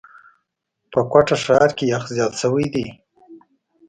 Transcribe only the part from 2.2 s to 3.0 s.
شوی دی.